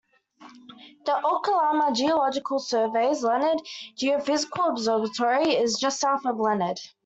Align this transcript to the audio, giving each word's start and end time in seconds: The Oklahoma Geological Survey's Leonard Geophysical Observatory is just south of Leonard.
The 1.05 1.23
Oklahoma 1.23 1.91
Geological 1.93 2.57
Survey's 2.57 3.21
Leonard 3.21 3.59
Geophysical 3.99 4.69
Observatory 4.71 5.53
is 5.55 5.77
just 5.79 5.99
south 5.99 6.25
of 6.25 6.39
Leonard. 6.39 6.79